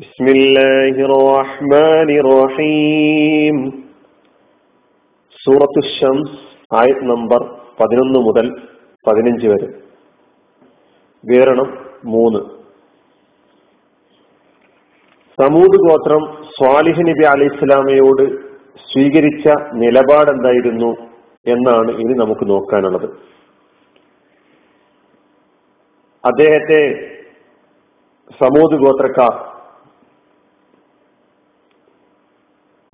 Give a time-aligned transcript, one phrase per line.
[0.00, 3.55] بسم الله الرحمن الرحيم
[5.39, 6.35] സൂറത്ത് ഷംസ്
[6.71, 7.41] ആയത് നമ്പർ
[7.79, 8.45] പതിനൊന്ന് മുതൽ
[9.05, 9.67] പതിനഞ്ച് വരെ
[11.23, 11.69] വിവരണം
[12.07, 12.41] മൂന്ന്
[15.37, 16.23] സമൂത് ഗോത്രം
[16.53, 18.25] സ്വാലിഹ് നബി അലൈഹി സ്വലാമയോട്
[18.87, 19.45] സ്വീകരിച്ച
[19.75, 20.91] നിലപാട് എന്തായിരുന്നു
[21.45, 23.07] എന്നാണ് ഇനി നമുക്ക് നോക്കാനുള്ളത്
[26.23, 26.81] അദ്ദേഹത്തെ
[28.41, 29.33] സമൂത് ഗോത്രക്കാർ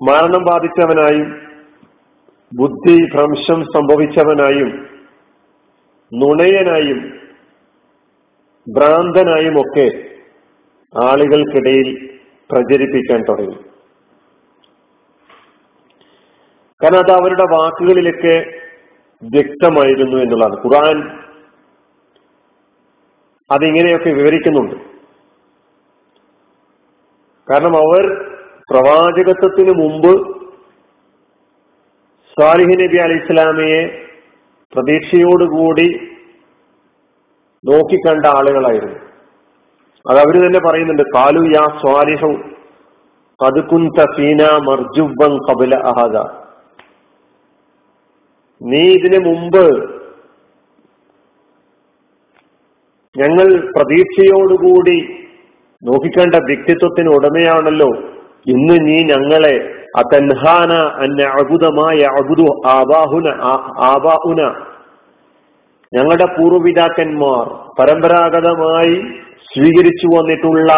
[0.02, 1.40] മരണം ബാധിച്ചവനായും
[2.54, 4.86] ബുദ്ധി ഭ്രംശം സംഭവിച്ചവനായും
[6.14, 7.00] നുണയനായും
[8.76, 9.88] ഭ്രാന്തനായും ഒക്കെ
[11.02, 12.18] ആളുകൾക്കിടയിൽ
[12.50, 13.56] പ്രചരിപ്പിക്കാൻ തുടങ്ങി.
[16.82, 18.36] കാരണം അത് അവരുടെ വാക്കുകളിലൊക്കെ
[19.22, 20.56] വ്യക്തമായിരുന്നു എന്നുള്ളതാണ്.
[20.58, 21.18] ഖുർആൻ
[23.50, 24.74] അതിങ്ങനെയൊക്കെ വിവരിക്കുന്നുണ്ട്.
[27.50, 28.37] കാരണം അവർ
[28.70, 30.12] പ്രവാചകത്വത്തിന് മുമ്പ്
[32.36, 33.80] സാലിഹ് നബി അലി ഇസ്ലാമിയെ
[34.72, 35.86] പ്രതീക്ഷയോടുകൂടി
[37.64, 38.98] നോക്കിക്കണ്ട ആളുകളായിരുന്നു.
[40.06, 42.30] അത് അവർ തന്നെ പറയുന്നുണ്ട് കാലു യാ സ്വാലിഹു
[43.40, 46.16] പതുക്കുന്ത ഫീന മർജുബൻ കബില അഹദ.
[48.60, 49.64] നീ ഇതിനു മുമ്പ്
[53.16, 54.98] ഞങ്ങൾ പ്രതീക്ഷയോടുകൂടി
[55.82, 57.90] നോക്കിക്കേണ്ട വ്യക്തിത്വത്തിന് ഉടമയാണല്ലോ
[58.48, 59.54] ഇന്ന് നീ ഞങ്ങളെ
[59.96, 60.72] അതൻഹാന
[61.04, 63.28] അന്നഅബുദമായ അബുദു ആബാഹുന
[63.78, 64.40] ആബാഹുന
[65.92, 67.44] ഞങ്ങളുടെ പൂർവപിതാക്കന്മാർ
[67.78, 68.96] പരമ്പരാഗതമായി
[69.52, 70.70] സ്വീകരിച്ചു വന്നിട്ടുള്ള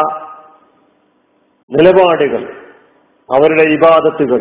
[1.71, 2.43] നിലപാടുകൾ
[3.29, 4.41] അവരുടെ ഇബാദത്തുകൾ.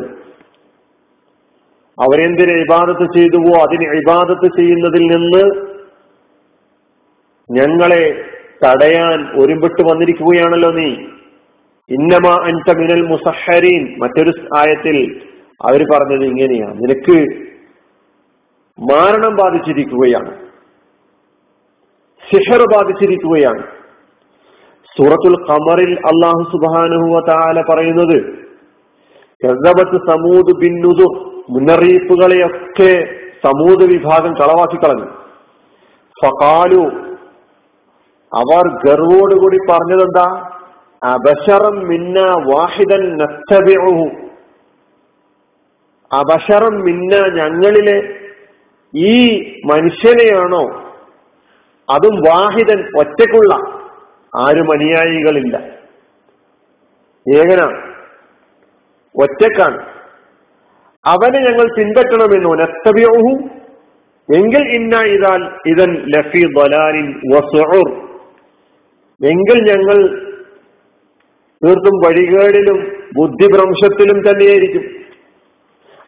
[1.98, 5.44] അവരെന്തിന് ഇബാദത്ത് ചെയ്തുവോ അതിന് ഇബാദത്ത് ചെയ്യുന്നതിൽ നിന്ന്
[7.50, 8.04] ഞങ്ങളെ
[8.66, 10.90] തടയാൻ ഒരുമ്പിട്ട് വന്നിരിക്കുകയാണല്ലോ നീ.
[11.92, 15.22] ഇന്നമ അൻത മിനൽ മുസഹരീൻ മറ്റൊരു ആയത്തിൽ
[15.62, 16.76] അവർ പറഞ്ഞത് ഇങ്ങനെയാണ്.
[16.78, 17.18] നിനക്ക്
[18.92, 20.32] മാരണം ബാധിച്ചിരിക്കുകയാണ്.
[22.32, 23.64] സിഹർ ബാധിച്ചിരിക്കുകയാണ്.
[24.98, 28.18] സൂറത്തുൽ ഖമറിൽ അള്ളാഹു സുബാനുഹുവ താല പറയുന്നത്
[29.44, 31.12] കെസബത്ത് സമൂത് ബിന്നുദുർ
[31.50, 32.94] മുന്നറിയിപ്പുകളെയൊക്കെ
[33.46, 35.06] സമൂത് വിഭാഗം കളവാക്കി കളഞ്ഞു
[36.24, 36.84] ഫകാലു
[38.32, 40.59] അവർ ഗർവോടുകൂടി പറഞ്ഞതെന്താ?
[41.04, 44.10] അബശറം മിന്ന വാഹിദൻ നസ്തബിഉഹു
[46.16, 48.30] അബശറം മിന്ന ഞങ്ങളിലെ
[48.96, 50.94] ഈ മനുഷ്യനെയാണോ?
[51.90, 53.56] അതും വാഹിദൻ ഒറ്റക്കുള്ള
[54.46, 55.58] ആരും അനുയായികളില്ല.
[57.36, 57.62] ഏകന
[59.22, 59.86] ഒറ്റക്കാണ്.
[61.06, 62.56] അവനെ ഞങ്ങൾ പിൻപറ്റണമെന്നോ?
[62.56, 63.60] നസ്തബിഉഹു
[64.36, 67.20] എങ്കിൽ ഇന്ന ഇതാൽ ഇതൻ ലഫി ദലാലിൻ
[69.28, 70.29] എങ്കിൽ ഞങ്ങൾ
[71.66, 74.84] തീർത്തും വഴികേടിലും ബുദ്ധിഭ്രംശത്തിലും തന്നെയായിരിക്കും.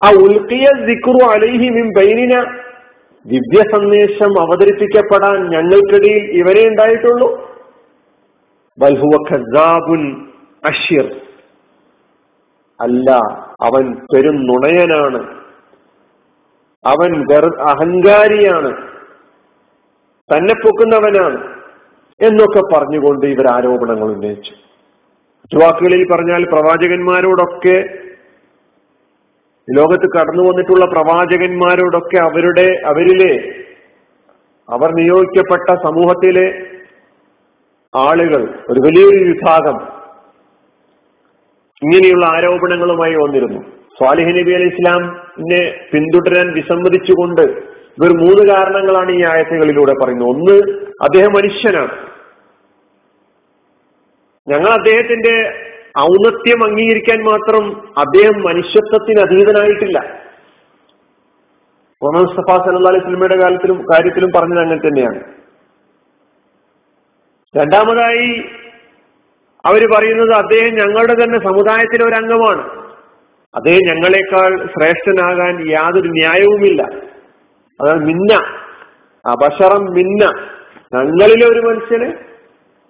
[0.04, 2.62] ആ ഉൽക്കിയ ദിക്റു അലൈഹി മിൻ ബൈനിന
[3.26, 7.52] ദിവ്യ സന്ദേശം അവതരിപ്പിക്കപ്പെടാൻ ഞങ്ങൾക്കിടയിൽ ഇവരെ ഉണ്ടായിട്ടുള്ളൂ.
[8.80, 10.28] ബൽഹുവ ഖസാബുൻ
[10.66, 11.22] അഷിർ
[12.82, 13.12] അല്ല
[13.62, 15.22] അവൻ പെരും നുണയനാണ്.
[16.86, 18.72] അവൻ അഹങ്കാരിയാണ്.
[20.34, 21.40] തന്നെ പൊക്കുന്നവനാണ്
[22.22, 24.71] എന്നൊക്കെ പറഞ്ഞുകൊണ്ട് ഇവർ ആരോപണങ്ങൾ ഉന്നയിച്ചു.
[25.56, 27.78] വാക്കുകളിൽ പറഞ്ഞാൽ പ്രവാചകന്മാരോടൊക്കെ
[29.72, 33.54] ലോകത്ത് കടന്നു വന്നിട്ടുള്ള പ്രവാചകന്മാരോടൊക്കെ അവരുടെ അവരിലെ
[34.70, 36.66] അവർ നിയോഗിക്കപ്പെട്ട സമൂഹത്തിലെ
[37.96, 40.02] ആളുകൾ ഒരു വലിയൊരു വിഭാഗം
[41.84, 43.62] ഇങ്ങനെയുള്ള ആരോപണങ്ങളുമായി വന്നിരുന്നു.
[43.68, 47.42] സ്വാലിഹ് നബി അലി ഇസ്ലാമിനെ പിന്തുടരാൻ വിസമ്മതിച്ചുകൊണ്ട്
[48.00, 50.30] ഇവർ മൂന്ന് കാരണങ്ങളാണ് ഈ ആയത്തുകളിലൂടെ പറയുന്നത്.
[50.30, 52.11] ഒന്ന് അദ്ദേഹം മനുഷ്യനാണ്.
[54.48, 55.66] ഞങ്ങൾ അദ്ദേഹത്തിന്റെ
[56.00, 60.00] ഔന്നത്യം അംഗീകരിക്കാൻ മാത്രം അദ്ദേഹം മനുഷ്യത്വത്തിന് അതീതനായിട്ടില്ല.
[62.04, 65.20] മുഹമ്മദ് മുസ്തഫ സല്ലാ അലൈഹി സ്വലമയുടെ കാലത്തിലും കാര്യത്തിലും പറഞ്ഞത് അങ്ങനെ തന്നെയാണ്.
[67.58, 68.46] രണ്ടാമതായി
[69.66, 72.92] അവർ പറയുന്നത് അദ്ദേഹം ഞങ്ങളുടെ തന്നെ സമുദായത്തിലെ ഒരു അംഗമാണ്.
[73.56, 76.84] അദ്ദേഹം ഞങ്ങളെക്കാൾ ശ്രേഷ്ഠനാകാൻ യാതൊരു ന്യായവുമില്ല.
[77.82, 78.34] അതാണ് മിന്ന.
[79.26, 80.26] അബഷറം മിന്ന.
[80.94, 82.06] ഞങ്ങളിലെ ഒരു മനുഷ്യനെ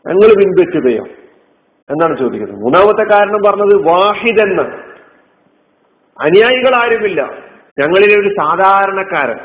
[0.08, 1.21] ഞങ്ങൾ പിൻപറ്റുകയോ
[1.92, 2.60] എന്നാണ് ചോദിക്കുന്നത്.
[2.60, 4.62] മൂന്നാമത്തെ കാരണം പറഞ്ഞത് വാഹിദ് എന്ന്
[6.22, 7.22] അനുയായികൾ ആരുമില്ല.
[7.80, 9.38] ഞങ്ങളിലെ ഒരു സാധാരണക്കാരൻ.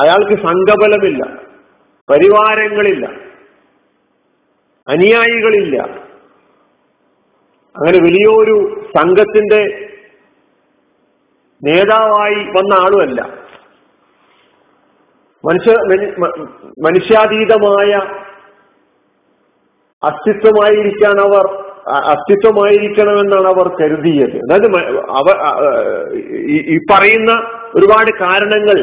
[0.00, 1.24] അയാൾക്ക് സംഘബലമില്ല.
[2.10, 3.06] പരിവാരങ്ങളില്ല.
[4.88, 5.82] അനുയായികളില്ല.
[7.76, 9.88] അങ്ങനെ വലിയൊരു സംഘത്തിന്റെ
[11.64, 13.42] നേതാവായി വന്ന ആളുമല്ല.
[15.44, 15.72] മനുഷ്യ
[16.82, 18.22] മനുഷ്യാതീതമായ
[20.08, 21.44] അസ്തിത്വമായിരിക്കാൻ അവർ
[22.12, 24.36] അസ്തിത്വമായിരിക്കണമെന്നാണ് അവർ കരുതിയത്.
[24.44, 24.68] അതായത്
[25.20, 25.26] അവ
[26.74, 27.32] ഈ പറയുന്ന
[27.74, 28.78] ഒരുപാട് കാരണങ്ങൾ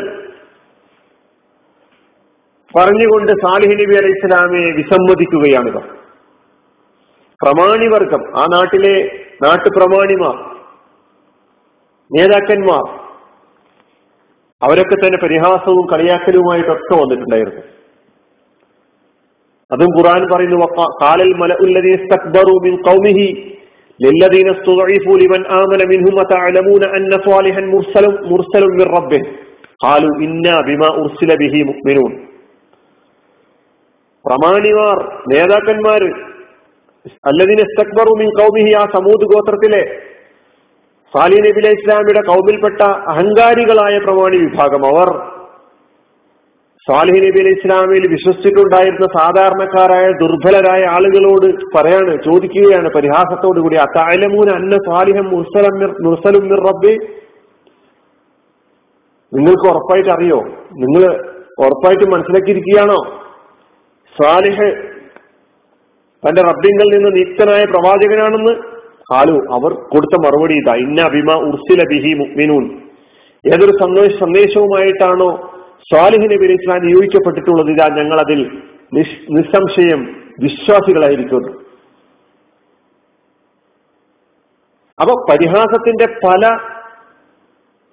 [2.76, 5.86] പറഞ്ഞുകൊണ്ട് സാലിഹ് നബി അലൈഹി ഇസ്ലാമെ വിസമ്മതിക്കുകയാണിവർ
[7.42, 8.96] പ്രമാണിവർഗം ആ നാട്ടിലെ
[9.44, 10.38] നാട്ടുപ്രമാണിമാർ
[12.12, 12.86] നേതാക്കന്മാർ
[14.62, 17.62] അവരൊക്കെ തന്നെ പരിഹാസവും കളിയാക്കലുമായിട്ടൊക്കെ വന്നിട്ടുണ്ടായിരുന്നു.
[19.71, 20.69] അതും ഖുർആൻ പറയുന്നു
[21.01, 21.97] കാലൽ മലഉല്ലദീന
[22.63, 23.29] മിൻ ഖൗമിഹി
[24.01, 29.23] للذين استضعفوا لمن آمن منهم وتعلمون أن صالحا مرسل مرسل من ربه
[29.81, 32.13] قالوا إنا بما أرسل به مؤمنون
[34.25, 34.99] പ്രമാണിമാർ
[35.31, 36.07] നേതാക്കന്മാര്
[37.25, 39.81] അല്ലതിനെ സ്തക്ബറു മിൻ കൗമിഹി ആ സമൂത് ഗോത്രത്തിലെ
[41.15, 42.81] സാലി നബി അലൈഹി ഇസ്ലാമിയുടെ കൗമിൽപ്പെട്ട
[43.13, 45.11] അഹങ്കാരികളായ പ്രമാണി വിഭാഗം അവർ
[46.90, 55.28] സാലിഹ് നബി അലൈഹി ഇസ്ലാമിൽ വിശ്വസിച്ചിട്ടുണ്ടായിരുന്ന സാധാരണക്കാരായ ദുർബലരായ ആളുകളോട് പറയാണ് ചോദിക്കുകയാണ് പരിഹാസത്തോടു കൂടി അത്താലമൂന അന്ന സാലിഹം
[56.06, 56.94] മുർസലും റബ്ബി?
[59.34, 60.40] നിങ്ങൾക്ക് ഉറപ്പായിട്ട് അറിയോ?
[60.84, 61.04] നിങ്ങൾ
[61.64, 63.00] ഉറപ്പായിട്ട് മനസ്സിലാക്കിയിരിക്കുകയാണോ?
[64.16, 64.70] സാലിഹ്
[66.24, 68.54] തന്റെ റബ്ബിങ്കിൽ നിന്ന് നിയുക്തനായ പ്രവാചകനാണെന്ന്?
[69.14, 72.66] ഹാലു അവർ കൊടുത്ത മറുപടി ഇതാ ഇന്ന അഭിമ ഉർസില ബിഹി മുക്മിനൂൻ
[73.46, 75.49] ഏതൊരു സന്ദേശ സന്ദേശവുമായിട്ടാണോ
[75.88, 78.42] സ്വാലിഹ് നബി അലി ഇസ്ലാം നിയോഗിക്കപ്പെട്ടിട്ടുള്ളത് ഇതാ ഞങ്ങൾ അതിൽ
[79.38, 80.02] നിസ്സംശയം
[80.40, 81.52] വിശ്വാസികളായിരിക്കുന്നു
[85.00, 86.46] അപ്പൊ പരിഹാസത്തിന്റെ പല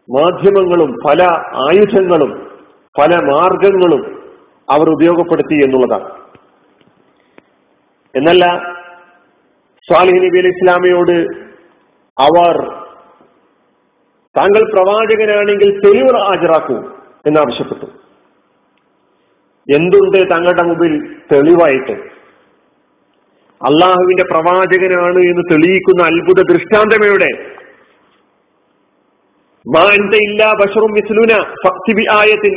[0.08, 1.22] മാധ്യമങ്ങളും പല
[1.66, 2.32] ആയുധങ്ങളും
[3.00, 4.02] പല മാർഗങ്ങളും
[4.70, 6.08] അവർ ഉപയോഗപ്പെടുത്തി എന്നുള്ളതാണ്.
[8.14, 8.44] എന്നല്ല
[9.88, 11.16] സ്വാലിഹ് നബി അലി ഇസ്ലാമയോട്
[12.16, 12.56] അവർ
[14.36, 16.95] താങ്കൾ പ്രവാചകനാണെങ്കിൽ തെളിവ് ഹാജരാക്കൂ.
[17.26, 17.86] എന്നാവശ്യപ്പെട്ടു.
[19.74, 21.92] എന്തുണ്ട് തങ്ങളുടെ മുമ്പിൽ തെളിവായിട്ട്?
[23.64, 27.56] അള്ളാഹുവിന്റെ പ്രവാചകനാണ് എന്ന് തെളിയിക്കുന്ന അത്ഭുത ദൃഷ്ടാന്തമയുടെ
[30.16, 30.94] ഇല്ല ബഷറും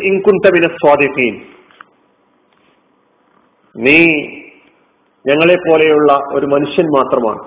[0.03, 1.41] ഇൻകുന്തമിന സ്വാദിഫീൻ
[3.77, 4.05] നീ
[5.27, 7.39] ഞങ്ങളെ പോലെയുള്ള ഒരു മനുഷ്യൻ മാത്രമാണ്.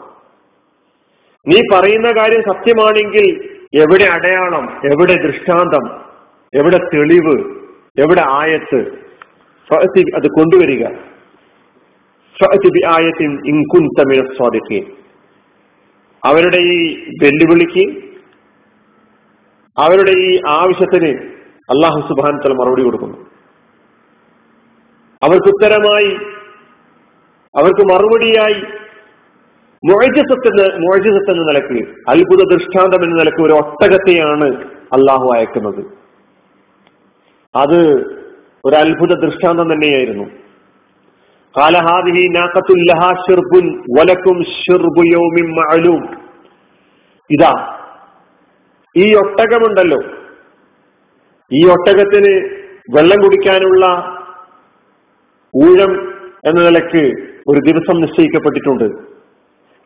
[1.46, 6.01] നീ പറയുന്ന കാര്യം സത്യമാണെങ്കിൽ എവിടെ അടയാളം എവിടെ ദൃഷ്ടാന്തം?
[6.54, 7.37] എവിടെ തെളിവ്
[7.99, 8.81] എവിടെ ആയത്ത്
[10.16, 10.84] അത് കൊണ്ടുവരിക.
[16.26, 16.76] അവരുടെ ഈ
[17.22, 17.84] വെല്ലുവിളിക്ക്
[19.78, 21.12] അവരുടെ ഈ ആവശ്യത്തിന്
[21.72, 23.16] അള്ളാഹു സുബാനത്തല തല മറുപടി കൊടുക്കുന്നു.
[25.22, 26.10] അവർക്ക് ഉത്തരമായി
[27.58, 28.60] അവർക്ക് മറുപടിയായി
[29.90, 34.48] മുഴജസത്തെന്ന് മുഴജസത്തെന്ന നിലയ്ക്ക് അത്ഭുത ദൃഷ്ടാന്തം എന്ന നിലയ്ക്ക് ഒരു ഒട്ടകത്തെയാണ്
[34.96, 36.01] അള്ളാഹു അയക്കുന്നത്.
[37.56, 37.90] അത്
[38.64, 40.25] ഒരു അത്ഭുത ദൃഷ്ടാന്തം തന്നെയായിരുന്നു.
[47.31, 47.78] ഇതാ
[48.96, 49.99] ഈ ഒട്ടകമുണ്ടല്ലോ.
[51.52, 52.49] ഈ ഒട്ടകത്തിന്
[52.99, 53.87] വെള്ളം കുടിക്കാനുള്ള
[55.56, 56.14] ഊഴം
[56.46, 57.12] എന്ന നിലയ്ക്ക്
[57.48, 58.84] ഒരു ദിവസം നിശ്ചയിക്കപ്പെട്ടിട്ടുണ്ട്.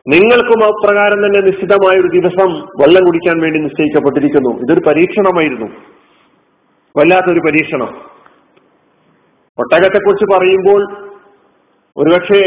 [0.07, 4.59] നിങ്ങൾക്കും അപ്രകാരം തന്നെ നിശ്ചിതമായ ഒരു ദിവസം വെള്ളം കുടിക്കാൻ വേണ്ടി നിശ്ചയിക്കപ്പെട്ടിരിക്കുന്നു.
[4.59, 5.96] ഇതൊരു പരീക്ഷണമായിരുന്നു.
[6.97, 7.89] വല്ലാത്തൊരു പരീക്ഷണം.
[9.59, 10.81] ഒട്ടകത്തെക്കുറിച്ച് പറയുമ്പോൾ
[11.97, 12.41] ഒരുപക്ഷെ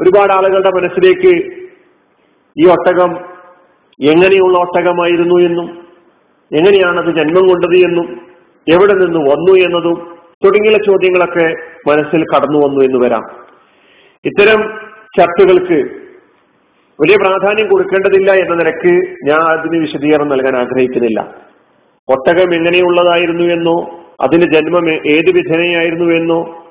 [0.00, 1.32] ഒരുപാട് ആളുകളുടെ മനസ്സിലേക്ക്
[2.58, 3.16] ഈ ഒട്ടകം
[4.00, 5.86] എങ്ങനെയുള്ള ഒട്ടകമായിരുന്നു എന്നും
[6.52, 8.26] എങ്ങനെയാണത് ജന്മം കൊണ്ടത് എന്നും
[8.74, 11.46] എവിടെ നിന്ന് വന്നു എന്നതും തുടങ്ങിയ ചോദ്യങ്ങളൊക്കെ
[11.88, 13.24] മനസ്സിൽ കടന്നു വന്നു എന്ന് വരാം.
[14.24, 14.62] ഇത്തരം
[15.18, 16.06] ചർച്ചകൾക്ക്
[17.00, 21.34] വലിയ പ്രാധാന്യം കൊടുക്കേണ്ടതില്ല എന്ന നിലയ്ക്ക് ഞാൻ അതിന് വിശദീകരണം നൽകാൻ ആഗ്രഹിക്കുന്നില്ല.
[22.12, 26.62] ഒട്ടകം എങ്ങനെയുള്ളതായിരുന്നു എന്നോ അതിന് ജന്മം ഏത് വിധനയായിരുന്നു എന്നോ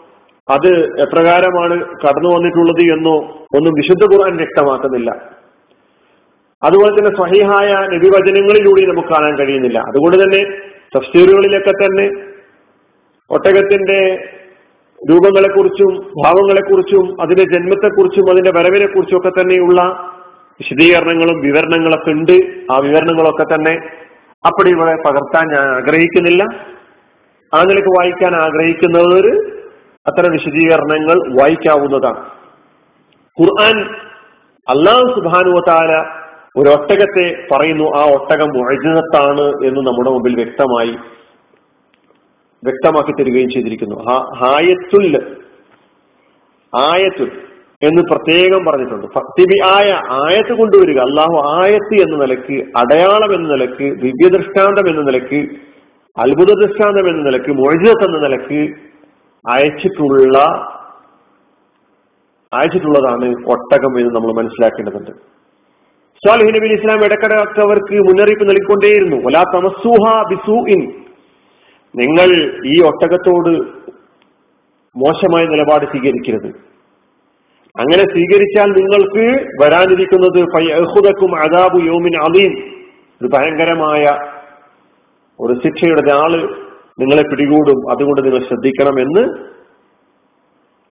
[0.50, 0.68] അത്
[1.02, 3.16] എപ്രകാരമാണ് കടന്നു വന്നിട്ടുള്ളത് എന്നോ
[3.56, 5.12] ഒന്നും വിശുദ്ധ ഖുർആൻ വ്യക്തമാക്കുന്നില്ല.
[6.64, 9.80] അതുപോലെ തന്നെ സഹിഹായ നബിവചനങ്ങളിലൂടെ നമുക്ക് കാണാൻ കഴിയുന്നില്ല.
[9.80, 10.42] അതുകൊണ്ട് തന്നെ
[10.98, 12.06] തഫ്സീറുകളിലൊക്കെ തന്നെ
[13.32, 14.30] ഒട്ടകത്തിന്റെ
[15.12, 19.82] രൂപങ്ങളെക്കുറിച്ചും ഭാവങ്ങളെക്കുറിച്ചും അതിന്റെ ജന്മത്തെക്കുറിച്ചും അതിന്റെ വരവിനെക്കുറിച്ചും ഒക്കെ തന്നെയുള്ള
[20.60, 22.66] വിശദീകരണങ്ങളും വിവരണങ്ങളൊക്കെ ഉണ്ട്.
[22.72, 24.05] ആ വിവരണങ്ങളൊക്കെ തന്നെ
[24.46, 26.44] അപ്പടി ഇവിടെ പകർത്താൻ ഞാൻ ആഗ്രഹിക്കുന്നില്ല.
[27.54, 29.26] ആ നിലയ്ക്ക് വായിക്കാൻ ആഗ്രഹിക്കുന്നവർ
[30.08, 32.22] അത്തരം വിശദീകരണങ്ങൾ വായിക്കാവുന്നതാണ്.
[33.42, 33.78] ഖുർആൻ
[34.70, 35.92] അള്ളാഹു സുബാനുവത്താല
[36.58, 40.94] ഒരു ഒട്ടകത്തെ പറയുന്നു ആ ഒട്ടകം മുഴജത്താണ് എന്ന് നമ്മുടെ മുമ്പിൽ വ്യക്തമായി
[42.64, 43.96] വ്യക്തമാക്കി തരികയും ചെയ്തിരിക്കുന്നു.
[44.36, 45.36] ഹായത്തുൽ
[46.74, 47.32] ആയത്തുൽ
[47.84, 49.08] എന്ന് പ്രത്യേകം പറഞ്ഞിട്ടുണ്ട്.
[49.16, 51.00] ഭക്തിബി ആയ ആയത്ത് കൊണ്ടുവരിക.
[51.00, 55.50] അള്ളാഹു ആയത്ത് എന്ന നിലയ്ക്ക് അടയാളം എന്ന നിലയ്ക്ക് ദിവ്യ ദൃഷ്ടാന്തം എന്ന നിലയ്ക്ക്
[56.18, 58.76] അത്ഭുത ദൃഷ്ടാന്തം എന്ന നിലയ്ക്ക് മൊഴിജത്ത് എന്ന നിലയ്ക്ക്
[59.50, 60.38] അയച്ചിട്ടുള്ള
[62.54, 65.12] അയച്ചിട്ടുള്ളതാണ് ഒട്ടകം എന്ന് നമ്മൾ മനസ്സിലാക്കേണ്ടതുണ്ട്.
[66.16, 69.16] സ്വാലിഹ് നബി ഇസ്ലാം ഇടക്കിടക്ക് അവർക്ക് മുന്നറിയിപ്പ് നൽകിക്കൊണ്ടേയിരുന്നു.
[69.16, 70.92] ഒലാ തമസൂഹ ബിസൂഇൻ.
[71.96, 73.58] നിങ്ങൾ ഈ ഒട്ടകത്തോട്
[74.98, 76.75] മോശമായ നിലപാട് സ്വീകരിക്കരുത്.
[77.80, 79.24] അങ്ങനെ സ്വീകരിച്ചാൽ നിങ്ങൾക്ക്
[79.64, 82.54] വരാനിരിക്കുന്നത് ഫയഹുദക്കും അദാബു യോമിൻ അലീം
[83.22, 84.04] ഒരു ഭയങ്കരമായ
[85.40, 86.32] ഒരു ശിക്ഷയുടെ നാൾ
[87.00, 87.80] നിങ്ങളെ പിടികൂടും.
[87.92, 89.24] അതുകൊണ്ട് നിങ്ങൾ ശ്രദ്ധിക്കണം എന്ന്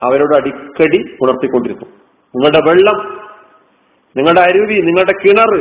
[0.01, 1.88] അവരോട് അടിക്കടി ഉണർത്തിക്കൊണ്ടിരുന്നു
[2.36, 2.98] നിങ്ങളുടെ വെള്ളം
[4.17, 5.51] നിങ്ങളുടെ അരുവി നിങ്ങളുടെ കിണർ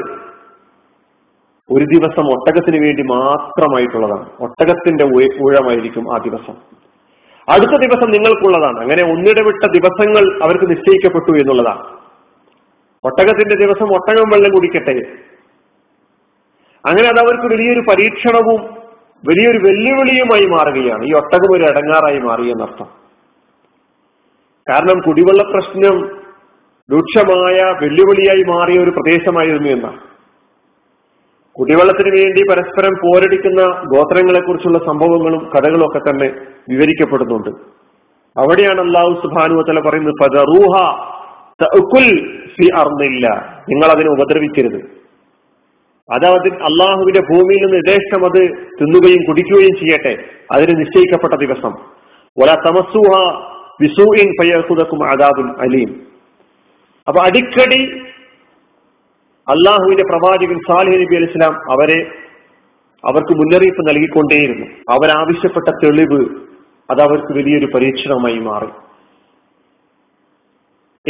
[1.71, 4.27] ഒരു ദിവസം ഒട്ടകത്തിന് വേണ്ടി മാത്രമായിട്ടുള്ളതാണ്.
[4.41, 5.05] ഒട്ടകത്തിന്റെ
[5.45, 6.57] ഊഴമായിരിക്കും ആ ദിവസം.
[7.49, 8.81] അടുത്ത ദിവസം നിങ്ങൾക്കുള്ളതാണ്.
[8.81, 11.97] അങ്ങനെ ഒന്നിടവിട്ട ദിവസങ്ങൾ അവർക്ക് നിശ്ചയിക്കപ്പെട്ടു എന്നുള്ളതാണ്.
[13.05, 15.01] ഒട്ടകത്തിന്റെ ദിവസം ഒട്ടകം വെള്ളം കുടിക്കട്ടെ.
[16.87, 18.61] അങ്ങനെ അത് അവർക്ക് വലിയൊരു പരീക്ഷണവും
[19.29, 21.05] വലിയൊരു വെല്ലുവിളിയുമായി മാറുകയാണ്.
[21.05, 22.87] ഈ ഒട്ടകം ഒരു അടങ്ങാറായി മാറിയെന്നർത്ഥം
[24.71, 26.21] കാരണം കുടിവെള്ള പ്രശ്നം
[26.93, 30.16] രൂക്ഷമായ വെല്ലുവിളിയായി മാറിയ ഒരു പ്രദേശമായിരുന്നു എന്നാണ്.
[31.59, 33.63] കുടിവെള്ളത്തിന് വേണ്ടി പരസ്പരം പോരടിക്കുന്ന
[33.95, 36.29] ഗോത്രങ്ങളെ കുറിച്ചുള്ള സംഭവങ്ങളും കഥകളും ഒക്കെ തന്നെ
[36.69, 37.51] വിവരിക്കപ്പെടുന്നുണ്ട്.
[38.41, 40.75] അവിടെയാണ് അള്ളാഹു സുബാനുവത്തല പറയുന്നത് ഫദറൂഹ
[42.57, 43.27] ഫി അർന്നില്ല
[43.69, 44.81] നിങ്ങൾ അതിനെ ഉപദ്രവിക്കരുത്.
[46.15, 48.43] അത് അത് അള്ളാഹുവിന്റെ ഭൂമിയിൽ നിന്ന് യഥേഷ്ടം അത്
[48.81, 50.13] തിന്നുകയും കുടിക്കുകയും ചെയ്യട്ടെ
[50.53, 51.73] അതിന് നിശ്ചയിക്കപ്പെട്ട ദിവസം.
[52.43, 53.15] ഒല തമസൂഹ
[53.81, 55.91] വിസൂഇൻ ഫയഹുദക്കും അദാബുൻ അലീം.
[57.09, 57.81] അപ്പൊ അടിക്കടി
[59.49, 62.11] അള്ളാഹുവിന്റെ പ്രവാചകൻ സാലിഹ് നബി അലി ഇസ്ലാം അവരെ
[63.05, 64.67] അവർക്ക് മുന്നറിയിപ്പ് നൽകിക്കൊണ്ടേയിരുന്നു.
[64.67, 66.29] അവരാവശ്യപ്പെട്ട തെളിവ്
[66.91, 68.67] അത് അവർക്ക് വലിയൊരു പരീക്ഷണമായി മാറി.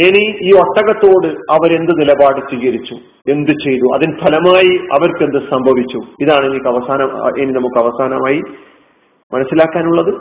[0.01, 2.95] ഇനി ഈ ഒട്ടകത്തോട് അവരെന്ത് നിലപാട് സ്വീകരിച്ചു?
[3.31, 3.95] എന്ത് ചെയ്തു?
[3.95, 5.97] അതിന് ഫലമായി അവർക്ക് എന്ത് സംഭവിച്ചു?
[6.21, 8.41] ഇതാണ് എനിക്ക് അവസാനം ഇനി നമുക്ക് അവസാനമായി
[9.33, 10.15] മനസ്സിലാക്കാനുള്ളത്.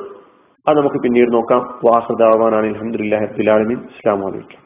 [0.69, 1.79] അത് നമുക്ക് പിന്നീട് നോക്കാം.
[1.85, 4.66] വാസദാവാനാണ് അലഹമുല്ലാ വലൈക്കും